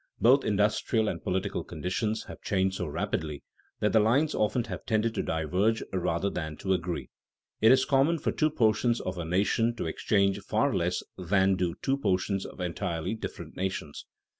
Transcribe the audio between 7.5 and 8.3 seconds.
It is common